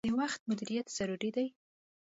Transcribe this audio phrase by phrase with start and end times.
[0.07, 1.47] د وخت مدیریت ضروری دي.